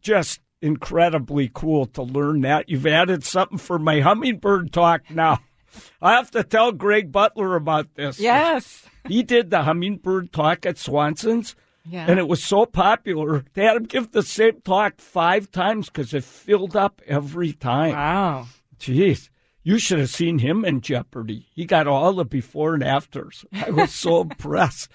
[0.00, 2.68] just incredibly cool to learn that.
[2.68, 5.40] You've added something for my hummingbird talk now.
[6.02, 8.18] I have to tell Greg Butler about this.
[8.20, 8.84] Yes.
[9.08, 11.56] He did the hummingbird talk at Swanson's,
[11.88, 12.04] Yeah.
[12.06, 13.46] and it was so popular.
[13.54, 17.92] They had him give the same talk five times because it filled up every time.
[17.92, 18.46] wow.
[18.78, 19.30] Jeez.
[19.62, 21.46] You should have seen him in Jeopardy.
[21.54, 23.46] He got all the before and afters.
[23.54, 24.90] I was so impressed.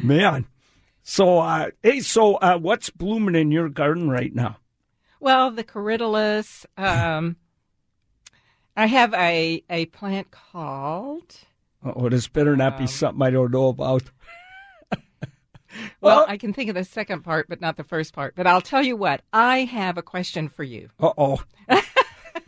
[0.00, 0.46] Man.
[1.02, 4.58] So, uh, hey, so uh, what's blooming in your garden right now?
[5.18, 6.66] Well, the corydalis.
[6.76, 7.36] Um,
[8.76, 11.36] I have a a plant called.
[11.84, 14.02] Oh, this better not be something I don't know about.
[16.00, 18.34] Well, Well- I can think of the second part, but not the first part.
[18.34, 19.22] But I'll tell you what.
[19.32, 20.88] I have a question for you.
[20.98, 21.42] Uh oh.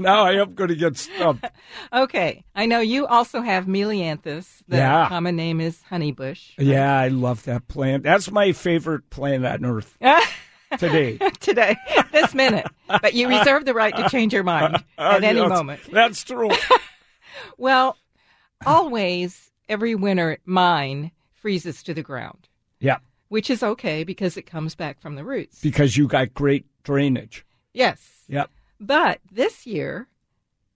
[0.02, 1.44] now I am going to get stumped.
[1.92, 4.62] Okay, I know you also have Melianthus.
[4.68, 5.08] The Yeah.
[5.08, 6.52] common name is honeybush.
[6.58, 8.02] Yeah, I love that plant.
[8.04, 9.96] That's my favorite plant on earth
[10.78, 11.18] today.
[11.40, 11.76] Today,
[12.12, 15.48] this minute, but you reserve the right to change your mind at Uh, any yes,
[15.48, 15.80] moment.
[15.92, 16.50] That's true.
[17.58, 17.96] Well,
[18.66, 22.48] always, every winter, mine freezes to the ground,
[22.80, 25.60] yeah, which is okay because it comes back from the roots.
[25.60, 27.44] because you got great drainage.
[27.74, 28.24] Yes.
[28.28, 28.50] Yep.
[28.84, 30.08] But this year,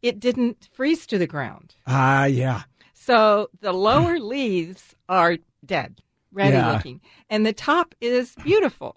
[0.01, 1.75] it didn't freeze to the ground.
[1.87, 2.63] Ah, yeah.
[2.95, 6.01] So the lower leaves are dead,
[6.33, 6.73] ready Yeah.
[6.73, 8.97] looking, and the top is beautiful.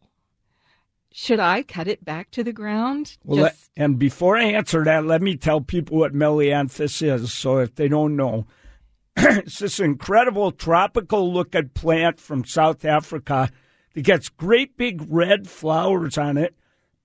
[1.12, 3.18] Should I cut it back to the ground?
[3.24, 7.34] Well, let- and before I answer that, let me tell people what Melianthus is.
[7.34, 8.46] So if they don't know,
[9.18, 13.50] it's this incredible tropical looking plant from South Africa
[13.96, 16.56] that gets great big red flowers on it.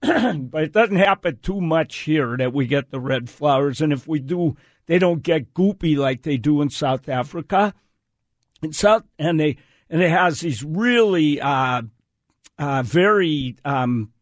[0.50, 3.80] but it doesn't happen too much here that we get the red flowers.
[3.80, 7.74] And if we do, they don't get goopy like they do in South Africa.
[8.62, 9.56] In South, and they
[9.90, 11.82] and it has these really uh,
[12.58, 14.12] uh, very um,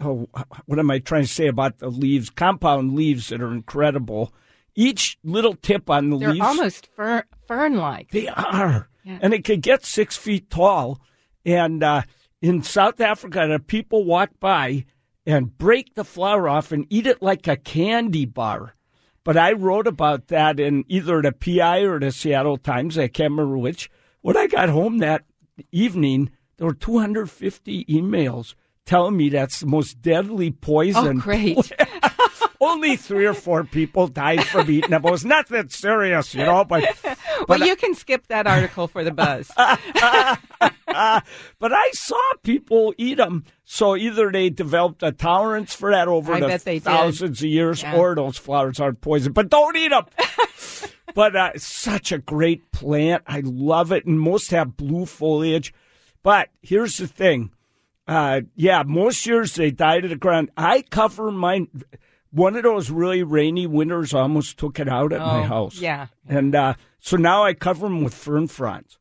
[0.00, 0.28] oh,
[0.66, 2.30] what am I trying to say about the leaves?
[2.30, 4.32] Compound leaves that are incredible.
[4.74, 8.10] Each little tip on the they're leaves, almost fer- fern-like.
[8.10, 9.18] they are, Yeah.
[9.20, 10.98] and it could get six feet tall.
[11.44, 12.02] And uh,
[12.40, 14.86] in South Africa, the people walk by
[15.26, 18.74] and break the flower off and eat it like a candy bar.
[19.24, 22.98] But I wrote about that in either the PI or the Seattle Times.
[22.98, 23.90] I can't remember which.
[24.20, 25.24] When I got home that
[25.70, 28.54] evening, there were 250 emails
[28.84, 31.18] telling me that's the most deadly poison.
[31.18, 31.72] oh, great!
[32.64, 35.04] Only three or four people died from eating them.
[35.04, 36.64] It was nothing serious, you know.
[36.64, 36.84] But
[37.48, 39.50] well, you can skip that article for the buzz.
[39.56, 43.42] but I saw people eat them.
[43.64, 46.84] So either they developed a tolerance for that over I the they did.
[46.84, 47.96] thousands of years, Yeah.
[47.96, 49.32] or those flowers aren't poison.
[49.32, 50.04] But don't eat them.
[51.16, 53.24] but uh, such a great plant.
[53.26, 55.74] I love it, and most have blue foliage.
[56.22, 57.50] But here's the thing.
[58.06, 60.50] Uh, yeah, most years they die to the ground.
[60.56, 61.66] I cover mine.
[62.32, 65.78] One of those really rainy winters almost took it out at my Oh, house.
[65.78, 66.06] yeah.
[66.26, 68.98] And uh, so now I cover them with fern fronds.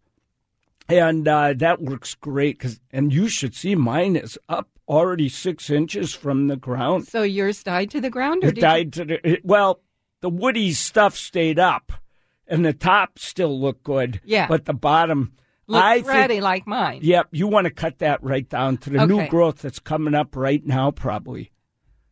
[0.89, 2.59] And uh, that works great.
[2.59, 7.07] Cause, and you should see mine is up already six inches from the ground.
[7.07, 9.79] So yours died to the ground, or It did died to the, it, well,
[10.19, 11.93] the woody stuff stayed up
[12.47, 14.19] and the top still looked good.
[14.25, 14.47] Yeah.
[14.47, 15.31] But the bottom,
[15.67, 16.99] you look I think, like mine?
[17.01, 20.35] yep, you want to cut that right down to the new growth that's coming up
[20.35, 21.51] right now, probably.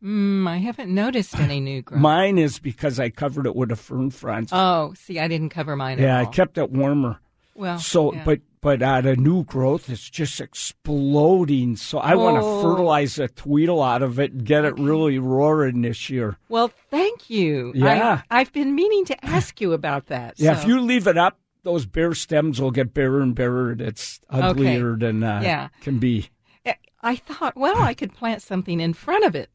[0.03, 1.99] Mm, I haven't noticed any new growth.
[2.01, 4.49] Mine is because I covered it with a fern frond.
[4.51, 7.19] oh, see, I didn't cover mine yeah, at I kept it warmer.
[7.55, 8.23] well, So, yeah.
[8.23, 11.75] but but uh, the new growth is just exploding.
[11.77, 12.61] So I want to Oh.
[12.61, 16.37] fertilize a tweedle out of it and get it really roaring this year.
[16.49, 17.71] Well, thank you.
[17.73, 18.21] Yeah.
[18.29, 20.33] I, have been meaning to ask you about that.
[20.39, 23.71] Yeah, so- if you leave it up, those bare stems will get barer and barer.
[23.71, 25.69] and It's uglier than uh, Yeah.
[25.81, 26.29] can be.
[26.65, 29.49] I- I thought, well, I could plant something in front of it.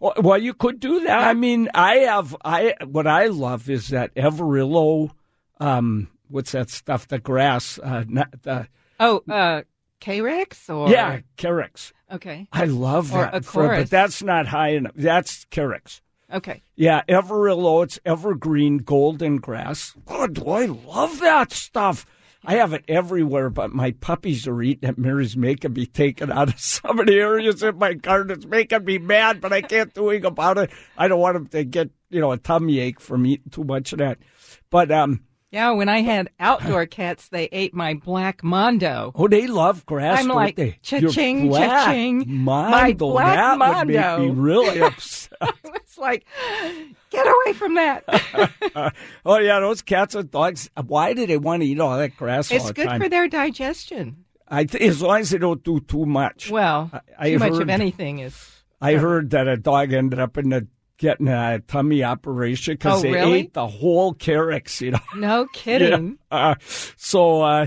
[0.00, 1.26] Well, well, you could do that.
[1.26, 5.10] I mean, I have I what I love is that Everillo.
[5.60, 7.08] Um, what's that stuff?
[7.08, 7.78] The grass.
[7.82, 8.68] Uh, not the
[9.00, 9.62] Oh, uh,
[10.00, 11.92] K-Rex or yeah, Carex.
[12.12, 14.92] Okay, I love Or that, a for- but that's not high enough.
[14.96, 16.00] That's Carex.
[16.32, 16.62] okay.
[16.76, 17.82] Yeah, Everillo.
[17.84, 19.94] It's evergreen golden grass.
[20.06, 22.06] Oh, do I love that stuff?
[22.44, 24.98] I have it everywhere, but my puppies are eating it.
[24.98, 28.36] Mary's making me take it out of of the areas in my garden.
[28.36, 30.70] It's making me mad, but I can't do anything about it.
[30.96, 33.92] I don't want them to get, you know, a tummy ache from eating too much
[33.92, 34.18] of that.
[34.70, 39.12] But um, Yeah, when I had outdoor cats, they ate my black mondo.
[39.14, 40.78] oh, they love grass, I'm like, they?
[40.82, 42.24] cha-ching, Your black cha-ching.
[42.28, 44.18] Mondo, My black that would make Mondo.
[44.26, 45.32] me really upset.
[45.64, 46.26] It's like,
[47.08, 48.04] get away from that.
[49.24, 50.68] oh yeah, those cats and dogs.
[50.86, 53.00] Why do they want to eat all that grass it's good time?
[53.00, 54.24] for their digestion.
[54.46, 56.50] I th- as long as they don't do too much.
[56.50, 58.50] Well, I- I too much heard- of anything is.
[58.82, 63.02] I heard that a dog ended up in the getting a tummy operation because Oh,
[63.02, 63.38] they really?
[63.40, 64.80] ate the whole carrots.
[64.80, 64.98] You know.
[65.16, 66.18] No kidding.
[66.30, 66.56] Uh,
[66.96, 67.66] so, uh,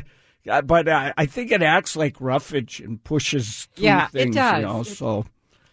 [0.64, 4.60] but uh, I think it acts like roughage and pushes through Yeah, it does.
[4.62, 5.26] You know, It- so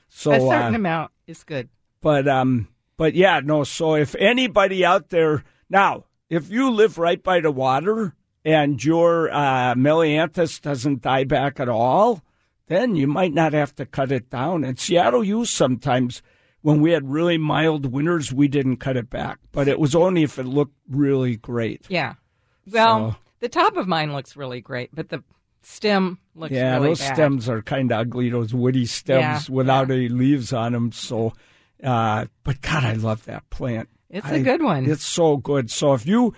[0.09, 0.33] so.
[0.33, 1.69] A certain uh, amount is good.
[2.01, 3.65] but um, but yeah, no.
[3.65, 9.31] So if anybody out there now, if you live right by the water and your
[9.33, 12.23] uh, Melianthus doesn't die back at all,
[12.67, 14.65] then you might not have to cut it down.
[14.65, 16.23] And Seattle used sometimes
[16.63, 20.23] when we had really mild winters, we didn't cut it back, but it was only
[20.23, 21.87] if it looked really great.
[21.89, 22.15] Yeah.
[22.71, 25.23] Well, So- the top of mine looks really great, but the
[25.63, 27.15] stem looks yeah, really those bad.
[27.15, 28.31] stems are kind of ugly.
[28.31, 29.95] Those woody stems Yeah, without yeah.
[29.95, 30.93] any leaves on them.
[30.93, 31.33] So,
[31.83, 33.89] uh, but God, I love that plant.
[34.11, 34.87] It's I- a good one.
[34.91, 35.71] It's so good.
[35.71, 36.35] So if you,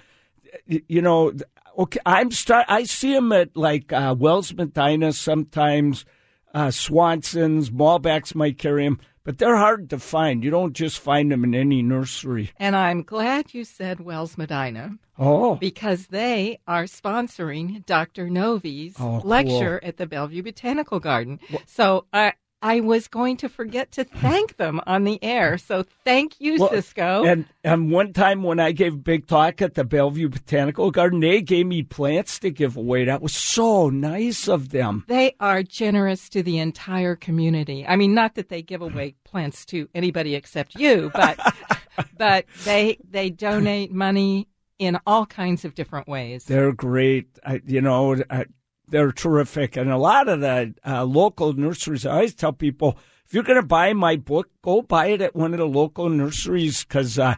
[0.67, 1.33] you know,
[1.79, 2.67] okay, I'm start.
[2.69, 6.05] I see them at like uh, Wells Medina sometimes.
[6.53, 8.99] Uh, Swanson's, Molbak's might carry them,
[9.31, 10.43] but they're hard to find.
[10.43, 12.51] You don't just find them in any nursery.
[12.57, 18.29] and I'm glad you said Wells Medina Oh, because they are sponsoring Dr.
[18.29, 19.31] Novy's Oh, cool.
[19.31, 21.39] lecture at the Bellevue Botanical Garden.
[21.67, 25.57] So I I was going to forget to thank them on the air.
[25.57, 27.25] So thank you, Well, Ciscoe.
[27.25, 31.21] and and one time when I gave a big talk at the Bellevue Botanical Garden,
[31.21, 33.05] they gave me plants to give away.
[33.05, 35.05] That was so nice of them.
[35.09, 37.87] They are generous to the entire community.
[37.87, 41.39] I mean, not that they give away plants to anybody except you, but
[42.19, 46.45] but they they donate money in all kinds of different ways.
[46.45, 47.39] They're great.
[47.45, 48.47] I, you know, I,
[48.91, 49.77] they're terrific.
[49.77, 53.61] And a lot of the uh, local nurseries, I always tell people, if you're going
[53.61, 57.35] to buy my book, go buy it at one of the local nurseries because uh,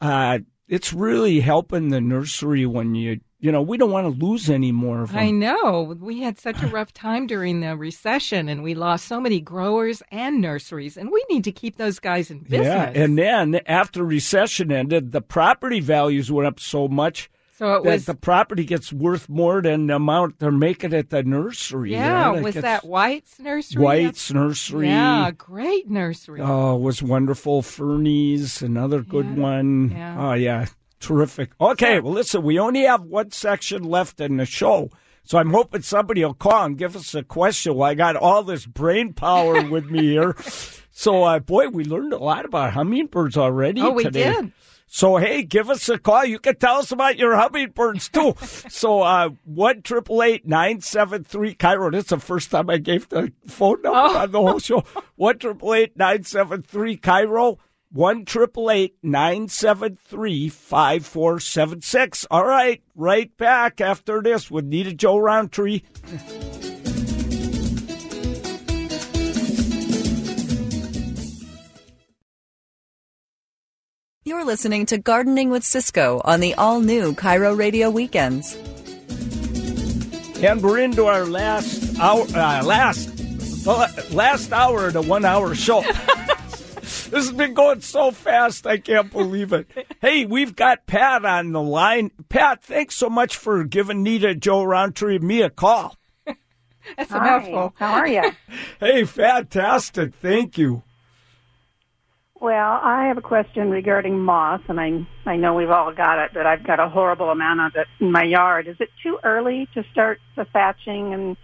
[0.00, 0.38] uh,
[0.68, 4.70] it's really helping the nursery when you, you know, we don't want to lose any
[4.70, 5.18] more of them.
[5.18, 5.96] I know.
[6.00, 10.00] We had such a rough time during the recession and we lost so many growers
[10.12, 12.66] and nurseries and we need to keep those guys in business.
[12.66, 17.28] Yeah, and then after recession ended, the property values went up so much
[17.62, 21.10] so it that was the property gets worth more than the amount they're making at
[21.10, 21.92] the nursery.
[21.92, 23.82] Yeah, was that Wight's nursery?
[23.82, 24.88] Wight's nursery?
[24.88, 26.40] Yeah, great nursery.
[26.42, 27.62] Oh, it was wonderful.
[27.62, 29.42] Fernie's, another good Yeah.
[29.42, 29.90] one.
[29.92, 30.16] Yeah.
[30.18, 30.66] Oh, yeah.
[30.98, 31.50] Terrific.
[31.60, 34.90] Okay, well, listen, we only have one section left in the show.
[35.22, 37.76] So I'm hoping somebody will call and give us a question.
[37.76, 40.34] Well, I got all this brain power with me here.
[40.94, 44.30] So, uh, boy, we learned a lot about hummingbirds already oh, we today.
[44.30, 44.52] did.
[44.94, 46.26] So hey, give us a call.
[46.26, 48.34] You can tell us about your hummingbirds too.
[48.68, 51.90] so uh one triple eight nine seven three KIRO.
[51.92, 54.18] This is the first time I gave the phone number Oh.
[54.18, 54.84] on the whole show.
[55.16, 57.56] One triple eight nine seven three KIRO.
[57.90, 62.26] One triple eight nine seven three five four seven six.
[62.30, 65.80] All right, right back after this with Nita Jo Rountree.
[74.32, 78.54] You're listening to Gardening with Ciscoe on the all new KIRO Radio Weekends.
[80.42, 85.82] And we're into our last hour, uh, last last hour of the one hour show.
[86.80, 89.66] this has been going so fast, I can't believe it.
[90.00, 92.10] Hey, we've got Pat on the line.
[92.30, 95.94] Pat, thanks so much for giving Nita Jo Rountree and me a call.
[96.96, 97.74] That's a mouthful.
[97.76, 98.32] how are you?
[98.80, 100.14] Hey, fantastic.
[100.14, 100.84] Thank you.
[102.42, 106.32] Well, I have a question regarding moss, and I I know we've all got it,
[106.34, 108.66] but I've got a horrible amount of it in my yard.
[108.66, 111.36] Is it too early to start the thatching and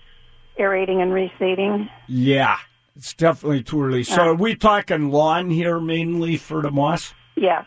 [0.58, 1.88] aerating and reseeding?
[2.08, 2.58] Yeah,
[2.96, 4.02] it's definitely too early.
[4.02, 7.14] So, are we talking lawn here mainly for the moss?
[7.37, 7.64] Yes.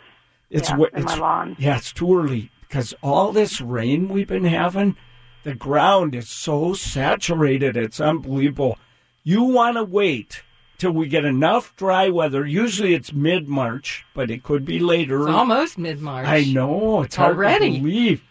[0.50, 1.56] It's Yeah, what in my it's lawn.
[1.58, 4.98] yeah, it's too early because all this rain we've been having,
[5.44, 8.78] the ground is so saturated, it's unbelievable.
[9.24, 10.44] You want to wait
[10.82, 12.44] till we get enough dry weather.
[12.44, 15.22] Usually it's mid March, but it could be later.
[15.22, 16.26] It's almost mid March.
[16.28, 17.76] I know it's hard Already.
[17.76, 18.24] to believe,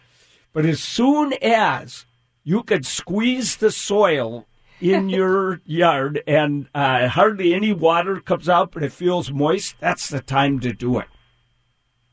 [0.51, 2.05] but as soon as
[2.43, 4.45] you could squeeze the soil
[4.81, 10.09] in your yard and uh, hardly any water comes out, but it feels moist, that's
[10.09, 11.07] the time to do it.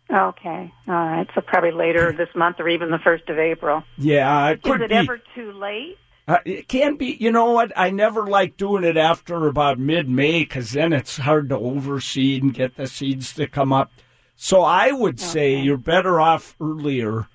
[0.09, 0.73] Okay.
[0.87, 1.27] All right.
[1.35, 3.83] So probably later this month or even the first of April.
[3.99, 4.95] Yeah, it could Is it be.
[4.95, 5.99] ever too late?
[6.29, 7.17] Uh, it can be.
[7.19, 7.73] You know what?
[7.75, 12.53] I never like doing it after about mid-May because then it's hard to overseed and
[12.53, 13.91] get the seeds to come up.
[14.37, 17.29] So I would say you're better off earlier.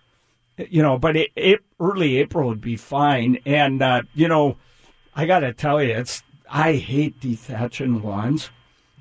[0.57, 3.39] You know, but it, it, early April would be fine.
[3.47, 4.57] And uh, you know,
[5.15, 8.51] I got to tell you, it's I hate dethatching lawns.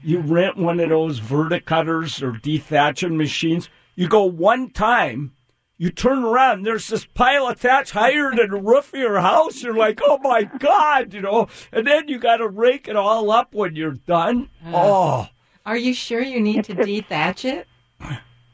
[0.03, 3.69] You rent one of those verticutters or dethatching machines.
[3.95, 5.33] You go one time,
[5.83, 9.65] you turn around, there's this pile of thatch higher than the roof of your house.
[9.65, 13.33] You're like, oh my God, you know, and then you got to rake it all
[13.33, 14.49] up when you're done.
[14.69, 15.27] Oh,
[15.67, 17.67] Are you sure you need to dethatch it?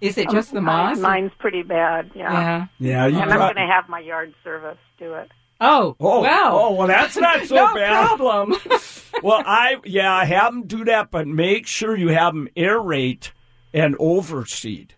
[0.01, 0.97] Is it just the um, moss?
[0.97, 2.13] Mine, mine's pretty bad.
[2.15, 2.33] Yeah.
[2.33, 2.67] yeah.
[2.79, 3.07] yeah.
[3.09, 5.31] You And I'm going to have my yard service do it.
[5.61, 6.51] Oh, Oh, wow.
[6.53, 8.07] oh, well, that's not so no bad.
[8.07, 8.55] problem.
[9.23, 13.33] well, I yeah, I have them do that, but make sure you have them aerate
[13.75, 14.93] and overseed.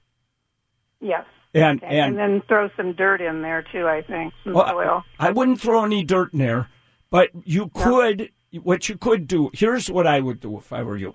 [1.01, 1.25] Yes.
[1.53, 1.99] And Okay.
[1.99, 3.89] and And then throw some dirt in there too.
[3.89, 5.05] I think some Well, soil.
[5.19, 6.69] I wouldn't throw any dirt in there,
[7.11, 8.31] but you could.
[8.63, 9.51] What you could do.
[9.53, 11.15] Here's what I would do if I were you.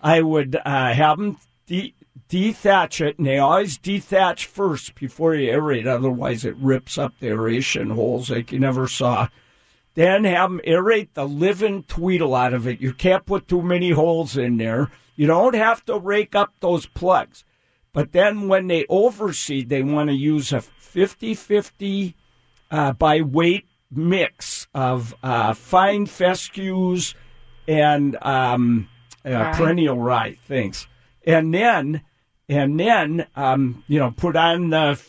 [0.00, 1.94] I would uh, have them de-
[2.28, 5.86] dethatch it, and they always dethatch first before you aerate.
[5.88, 9.28] Otherwise, it rips up the aeration holes like you never saw.
[9.94, 12.80] Then have them aerate the living tweedle out of it.
[12.80, 14.90] You can't put too many holes in there.
[15.16, 17.44] You don't have to rake up those plugs.
[17.96, 22.14] But then when they overseed, they want to use a 50 50
[22.70, 27.14] uh, by weight mix of uh, fine fescues
[27.66, 28.90] and um,
[29.24, 29.52] uh, Rye.
[29.54, 30.86] perennial rye things,
[31.26, 32.02] and then
[32.50, 35.00] and then um, you know put on the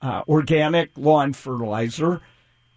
[0.00, 2.22] uh, organic lawn fertilizer.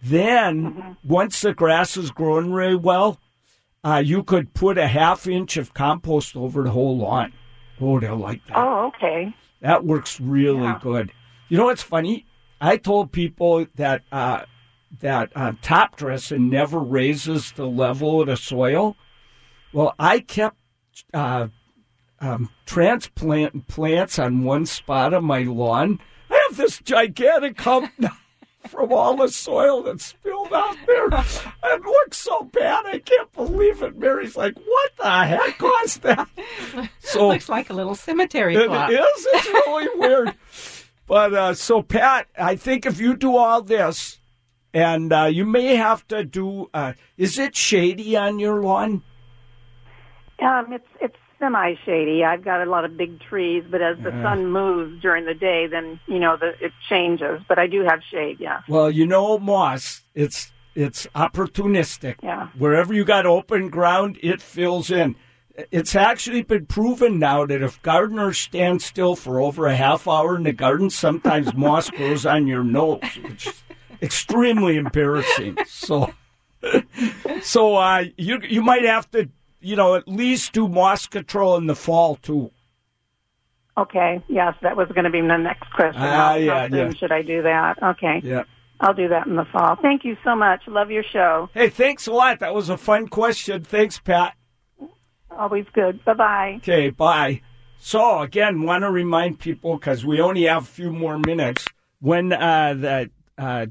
[0.02, 3.18] Then once the grass is growing really well,
[3.82, 7.32] uh, you could put a half inch of compost over the whole lawn.
[7.80, 8.58] Oh, they'll like that.
[8.58, 9.34] Oh, okay.
[9.64, 10.78] That works really Yeah.
[10.82, 11.10] good.
[11.48, 12.26] You know what's funny?
[12.60, 14.42] I told people that uh,
[15.00, 18.94] that uh, top dressing never raises the level of the soil.
[19.72, 20.58] Well, I kept
[21.14, 21.48] uh,
[22.20, 25.98] um, transplanting plants on one spot of my lawn.
[26.30, 28.16] I have this gigantic hump now
[28.68, 31.06] from all the soil that's spilled out there.
[31.06, 32.86] It looks so bad.
[32.86, 33.96] I can't believe it.
[33.96, 36.28] Mary's like, "What the heck caused that?"
[37.00, 38.92] So Looks like a little cemetery it plot.
[38.92, 39.00] is.
[39.32, 40.34] It's really weird.
[41.06, 44.18] But uh, so, Pat, I think if you do all this,
[44.72, 49.02] and uh, you may have to do, uh, is it shady on your lawn?
[50.40, 52.24] Um, it's it's semi shady.
[52.24, 55.66] I've got a lot of big trees, but as the sun moves during the day,
[55.66, 57.42] then you know the it changes.
[57.48, 58.38] But I do have shade.
[58.40, 58.60] Yeah.
[58.68, 60.02] Well, you know, moss.
[60.14, 62.16] It's it's opportunistic.
[62.22, 62.48] Yeah.
[62.58, 65.16] Wherever you got open ground, it fills in.
[65.70, 70.34] It's actually been proven now that if gardeners stand still for over a half hour
[70.36, 73.62] in the garden, sometimes moss grows on your nose, which is
[74.02, 75.56] extremely embarrassing.
[75.68, 76.12] So,
[77.42, 79.28] so uh, you you might have to,
[79.64, 82.50] you know, at least do moss control in the fall too.
[83.76, 84.22] Okay.
[84.28, 86.00] Yes, that was going to be my next question.
[86.00, 86.92] How- yeah, yeah.
[86.92, 87.82] Should I do that?
[87.82, 88.20] Okay.
[88.22, 88.44] Yeah.
[88.80, 89.76] I'll do that in the fall.
[89.80, 90.62] Thank you so much.
[90.66, 91.48] Love your show.
[91.54, 92.40] Hey, thanks a lot.
[92.40, 93.64] That was a fun question.
[93.64, 94.34] Thanks, Pat.
[95.30, 96.04] Always good.
[96.04, 96.54] Bye bye.
[96.58, 97.40] Okay, bye.
[97.78, 101.66] So again, want to remind people because we only have a few more minutes
[102.00, 103.66] when uh, the uh,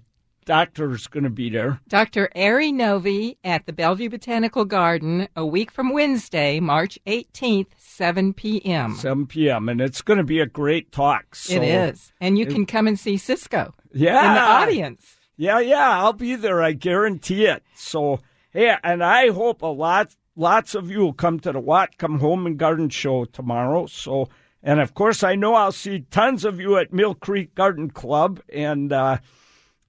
[0.45, 1.79] doctor's going to be there.
[1.87, 2.29] Dr.
[2.35, 8.95] Ari Novy at the Bellevue Botanical Garden a week from Wednesday, March 18th, 7 p.m.
[8.95, 9.69] 7 p.m.
[9.69, 11.35] and it's going to be a great talk.
[11.35, 12.11] So, it is.
[12.21, 14.27] And you can come and see Ciscoe Yeah.
[14.29, 15.15] in the audience.
[15.37, 16.61] Yeah, yeah, I'll be there.
[16.61, 17.63] I guarantee it.
[17.75, 18.19] So,
[18.53, 22.45] yeah, and I hope a lot, lots of you will come to the Whatcom Home
[22.45, 23.87] and Garden Show tomorrow.
[23.87, 24.29] So,
[24.61, 28.41] and of course, I know I'll see tons of you at Mill Creek Garden Club
[28.53, 29.17] and, uh,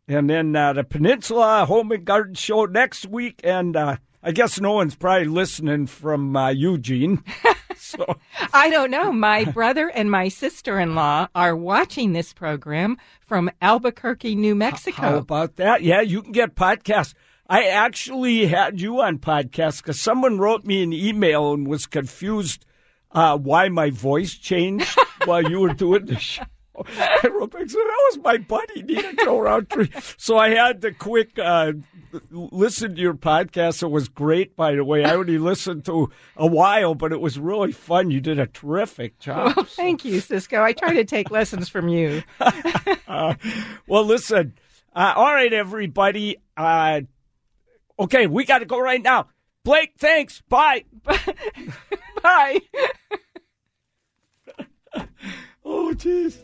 [0.08, 3.40] and then uh, the Peninsula Home and Garden Show next week.
[3.42, 7.22] And uh, I guess no one's probably listening from uh, Eugene.
[7.76, 8.18] so,
[8.52, 9.12] I don't know.
[9.12, 15.02] My brother and my sister in law are watching this program from Albuquerque, New Mexico.
[15.02, 15.82] How about that?
[15.82, 17.14] Yeah, you can get podcasts.
[17.46, 22.64] I actually had you on podcast because someone wrote me an email and was confused
[23.12, 26.44] uh, why my voice changed while you were doing the show.
[26.98, 29.88] I wrote back and said, that was my buddy, Nita Jo Rountree.
[30.16, 31.72] So I had to quick uh,
[32.30, 33.82] listen to your podcast.
[33.82, 35.04] It was great, by the way.
[35.04, 38.10] I only listened to a while, but it was really fun.
[38.10, 39.56] You did a terrific job.
[39.56, 40.62] Well, thank you, Ciscoe.
[40.62, 42.22] I try to take lessons from you.
[42.40, 43.34] uh,
[43.86, 44.54] well, listen.
[44.94, 46.36] Uh, all right, everybody.
[46.56, 47.02] Uh,
[47.98, 49.28] okay, we got to go right now.
[49.64, 50.42] Blake, thanks.
[50.48, 50.84] Bye.
[52.22, 52.60] Bye.
[55.64, 56.36] oh, jeez.